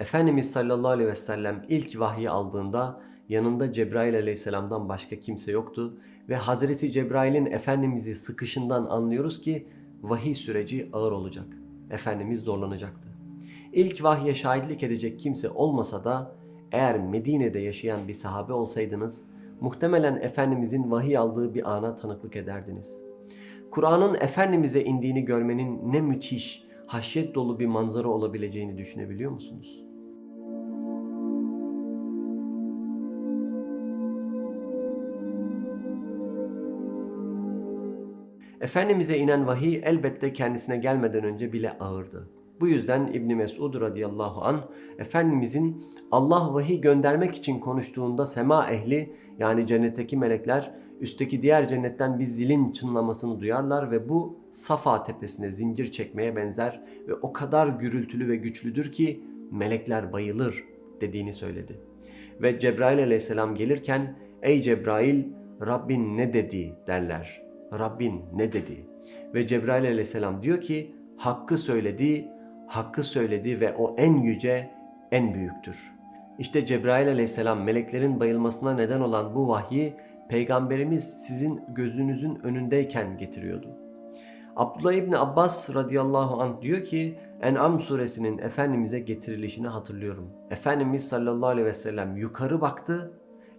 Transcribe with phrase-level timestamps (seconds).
[0.00, 5.96] Efendimiz sallallahu aleyhi ve sellem ilk vahyi aldığında yanında Cebrail aleyhisselamdan başka kimse yoktu
[6.28, 9.66] ve Hazreti Cebrail'in Efendimiz'i sıkışından anlıyoruz ki
[10.02, 11.44] vahiy süreci ağır olacak.
[11.90, 13.08] Efendimiz zorlanacaktı.
[13.72, 16.32] İlk vahye şahitlik edecek kimse olmasa da
[16.72, 19.24] eğer Medine'de yaşayan bir sahabe olsaydınız
[19.60, 23.02] muhtemelen Efendimizin vahiy aldığı bir ana tanıklık ederdiniz.
[23.70, 29.89] Kur'an'ın Efendimiz'e indiğini görmenin ne müthiş, haşyet dolu bir manzara olabileceğini düşünebiliyor musunuz?
[38.60, 42.28] Efendimiz'e inen vahiy elbette kendisine gelmeden önce bile ağırdı.
[42.60, 44.60] Bu yüzden İbn Mesud radıyallahu an
[44.98, 52.24] Efendimizin Allah vahiy göndermek için konuştuğunda sema ehli yani cennetteki melekler üstteki diğer cennetten bir
[52.24, 58.36] zilin çınlamasını duyarlar ve bu Safa tepesine zincir çekmeye benzer ve o kadar gürültülü ve
[58.36, 59.20] güçlüdür ki
[59.50, 60.64] melekler bayılır
[61.00, 61.80] dediğini söyledi.
[62.42, 65.24] Ve Cebrail aleyhisselam gelirken ey Cebrail
[65.66, 67.49] Rabbin ne dedi derler.
[67.72, 68.86] Rabbin ne dedi?
[69.34, 72.28] Ve Cebrail aleyhisselam diyor ki hakkı söyledi,
[72.66, 74.70] hakkı söyledi ve o en yüce,
[75.10, 75.92] en büyüktür.
[76.38, 79.94] İşte Cebrail aleyhisselam meleklerin bayılmasına neden olan bu vahyi
[80.28, 83.68] Peygamberimiz sizin gözünüzün önündeyken getiriyordu.
[84.56, 90.30] Abdullah İbni Abbas radıyallahu anh diyor ki En'am suresinin Efendimiz'e getirilişini hatırlıyorum.
[90.50, 93.12] Efendimiz sallallahu aleyhi ve sellem yukarı baktı.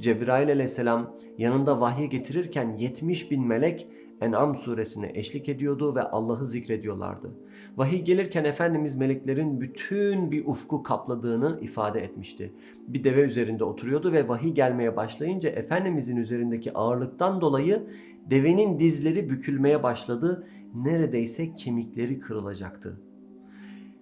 [0.00, 3.88] Cebrail aleyhisselam yanında vahyi getirirken 70 bin melek
[4.20, 7.30] En'am suresine eşlik ediyordu ve Allah'ı zikrediyorlardı.
[7.76, 12.52] Vahiy gelirken Efendimiz meleklerin bütün bir ufku kapladığını ifade etmişti.
[12.88, 17.86] Bir deve üzerinde oturuyordu ve vahiy gelmeye başlayınca Efendimizin üzerindeki ağırlıktan dolayı
[18.30, 20.46] devenin dizleri bükülmeye başladı.
[20.74, 23.00] Neredeyse kemikleri kırılacaktı.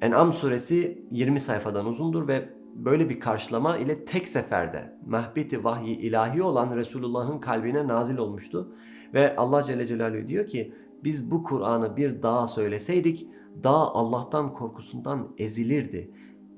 [0.00, 6.42] En'am suresi 20 sayfadan uzundur ve böyle bir karşılama ile tek seferde mahbeti vahyi ilahi
[6.42, 8.74] olan Resulullah'ın kalbine nazil olmuştu.
[9.14, 13.26] Ve Allah Celle Celaluhu diyor ki biz bu Kur'an'ı bir dağa söyleseydik
[13.64, 16.10] dağ Allah'tan korkusundan ezilirdi.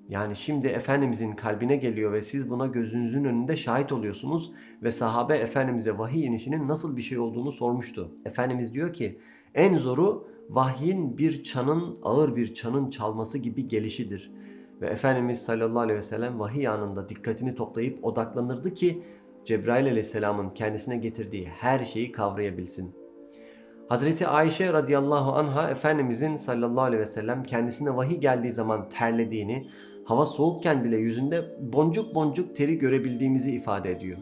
[0.08, 4.52] Yani şimdi Efendimizin kalbine geliyor ve siz buna gözünüzün önünde şahit oluyorsunuz
[4.82, 8.10] ve sahabe Efendimiz'e vahiy inişinin nasıl bir şey olduğunu sormuştu.
[8.24, 9.18] Efendimiz diyor ki
[9.54, 14.32] en zoru vahyin bir çanın ağır bir çanın çalması gibi gelişidir.
[14.82, 19.02] Ve Efendimiz sallallahu aleyhi ve sellem vahiy anında dikkatini toplayıp odaklanırdı ki
[19.44, 22.94] Cebrail aleyhisselamın kendisine getirdiği her şeyi kavrayabilsin.
[23.88, 29.70] Hazreti Ayşe radıyallahu anha Efendimizin sallallahu aleyhi ve sellem kendisine vahiy geldiği zaman terlediğini,
[30.04, 34.18] hava soğukken bile yüzünde boncuk boncuk teri görebildiğimizi ifade ediyor.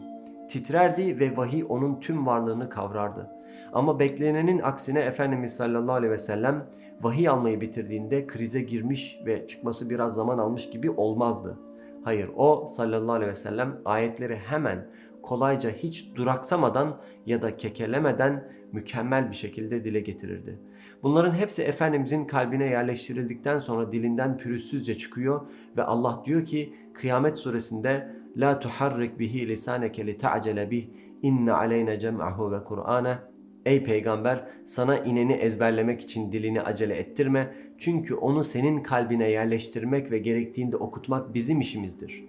[0.51, 3.29] Titrerdi ve vahiy onun tüm varlığını kavrardı.
[3.73, 6.65] Ama beklenenin aksine Efendimiz sallallahu aleyhi ve sellem
[7.01, 11.59] vahiy almayı bitirdiğinde krize girmiş ve çıkması biraz zaman almış gibi olmazdı.
[12.03, 14.87] Hayır o sallallahu aleyhi ve sellem ayetleri hemen
[15.21, 20.59] kolayca hiç duraksamadan ya da kekelemeden mükemmel bir şekilde dile getirirdi.
[21.03, 25.41] Bunların hepsi Efendimizin kalbine yerleştirildikten sonra dilinden pürüzsüzce çıkıyor
[25.77, 30.87] ve Allah diyor ki Kıyamet suresinde La tuharrik bihi lisaneke li ta'cele bih
[31.21, 33.17] inne aleyne cem'ahu ve Kur'ane
[33.65, 40.19] Ey peygamber sana ineni ezberlemek için dilini acele ettirme çünkü onu senin kalbine yerleştirmek ve
[40.19, 42.23] gerektiğinde okutmak bizim işimizdir.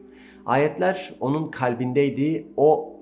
[0.47, 2.47] Ayetler onun kalbindeydi.
[2.57, 2.97] O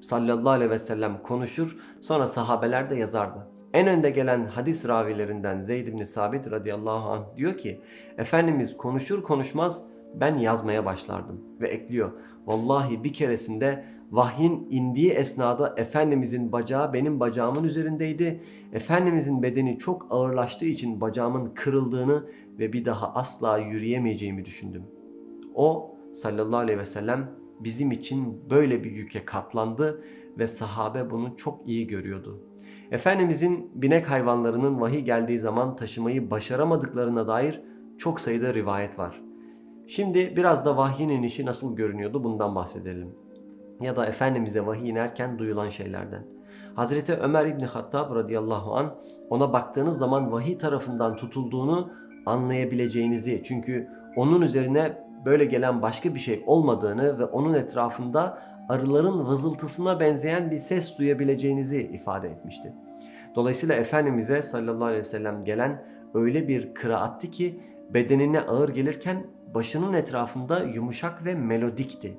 [0.00, 3.48] sallallahu aleyhi ve sellem konuşur sonra sahabeler de yazardı.
[3.72, 7.80] En önde gelen hadis ravilerinden Zeyd ibn Sabit radıyallahu anh diyor ki
[8.18, 9.86] Efendimiz konuşur konuşmaz
[10.20, 12.12] ben yazmaya başlardım ve ekliyor.
[12.46, 18.40] Vallahi bir keresinde vahyin indiği esnada Efendimizin bacağı benim bacağımın üzerindeydi.
[18.72, 22.26] Efendimizin bedeni çok ağırlaştığı için bacağımın kırıldığını
[22.58, 24.82] ve bir daha asla yürüyemeyeceğimi düşündüm.
[25.54, 30.04] O sallallahu aleyhi ve sellem bizim için böyle bir yüke katlandı
[30.38, 32.42] ve sahabe bunu çok iyi görüyordu.
[32.90, 37.62] Efendimizin binek hayvanlarının vahiy geldiği zaman taşımayı başaramadıklarına dair
[37.98, 39.25] çok sayıda rivayet var.
[39.86, 43.14] Şimdi biraz da vahyin inişi nasıl görünüyordu bundan bahsedelim.
[43.80, 46.26] Ya da Efendimiz'e vahiy inerken duyulan şeylerden.
[46.74, 48.94] Hazreti Ömer İbni Hattab radıyallahu an
[49.30, 51.92] ona baktığınız zaman vahiy tarafından tutulduğunu
[52.26, 58.38] anlayabileceğinizi çünkü onun üzerine böyle gelen başka bir şey olmadığını ve onun etrafında
[58.68, 62.72] arıların vızıltısına benzeyen bir ses duyabileceğinizi ifade etmişti.
[63.34, 65.84] Dolayısıyla Efendimiz'e sallallahu aleyhi ve sellem gelen
[66.14, 69.26] öyle bir kıraatti ki bedenine ağır gelirken
[69.56, 72.16] başının etrafında yumuşak ve melodikti.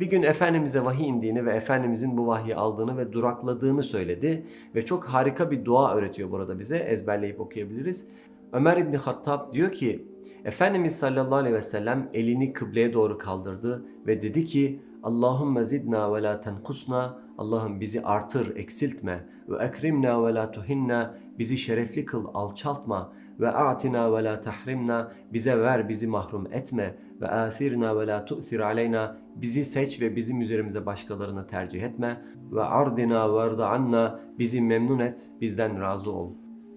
[0.00, 5.04] Bir gün Efendimiz'e vahiy indiğini ve Efendimiz'in bu vahyi aldığını ve durakladığını söyledi ve çok
[5.04, 8.10] harika bir dua öğretiyor burada bize ezberleyip okuyabiliriz.
[8.52, 10.08] Ömer İbni Hattab diyor ki
[10.44, 16.22] Efendimiz sallallahu aleyhi ve sellem elini kıbleye doğru kaldırdı ve dedi ki Allahümme zidna ve
[16.22, 23.12] la tenkusna Allah'ım bizi artır, eksiltme ve ekrimna ve la tuhinna bizi şerefli kıl, alçaltma
[23.40, 28.60] ve a'tina ve la tahrimna bize ver, bizi mahrum etme ve asirna ve la tu'sir
[28.60, 34.98] aleyna bizi seç ve bizim üzerimize başkalarını tercih etme ve ardina ve anna bizi memnun
[34.98, 36.30] et, bizden razı ol.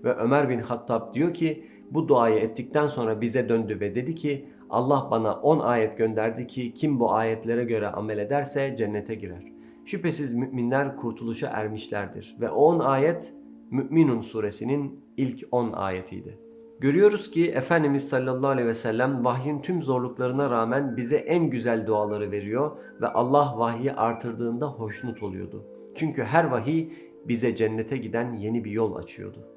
[0.04, 4.46] Ve Ömer bin Hattab diyor ki bu duayı ettikten sonra bize döndü ve dedi ki
[4.70, 9.61] Allah bana 10 ayet gönderdi ki kim bu ayetlere göre amel ederse cennete girer.
[9.86, 13.34] Şüphesiz müminler kurtuluşa ermişlerdir ve o 10 ayet
[13.72, 16.40] Mü'minun suresinin ilk 10 ayetiydi.
[16.80, 22.32] Görüyoruz ki Efendimiz sallallahu aleyhi ve sellem vahyin tüm zorluklarına rağmen bize en güzel duaları
[22.32, 25.66] veriyor ve Allah vahyi artırdığında hoşnut oluyordu.
[25.96, 26.90] Çünkü her vahiy
[27.26, 29.48] bize cennete giden yeni bir yol açıyordu.